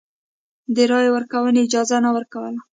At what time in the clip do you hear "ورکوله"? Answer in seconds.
2.15-2.59